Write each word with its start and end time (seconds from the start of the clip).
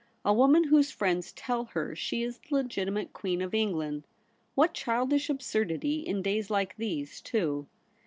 A 0.25 0.33
woman 0.33 0.63
whose 0.63 0.89
friends 0.89 1.31
tell 1.31 1.65
her 1.65 1.95
she 1.95 2.23
is 2.23 2.39
the 2.39 2.55
legitimate 2.55 3.13
Queen 3.13 3.39
of 3.39 3.53
England. 3.53 4.07
What 4.55 4.73
childish 4.73 5.29
absurdity— 5.29 5.99
in 5.99 6.23
days 6.23 6.49
like 6.49 6.75
these, 6.77 7.21
too 7.21 7.67